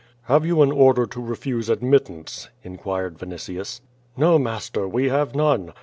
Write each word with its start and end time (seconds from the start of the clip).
"Have 0.23 0.47
you 0.47 0.63
an 0.63 0.71
order 0.71 1.05
to 1.05 1.21
refuse 1.21 1.69
admittance?" 1.69 2.49
inquired 2.63 3.19
Vini 3.19 3.35
tius. 3.35 3.81
"Xo, 4.17 4.41
master, 4.41 4.87
we 4.87 5.09
have 5.09 5.35
none. 5.35 5.73